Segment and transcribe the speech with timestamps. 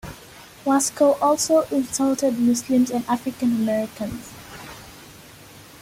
[0.65, 4.33] Wasko also insulted Muslims and African-Americans.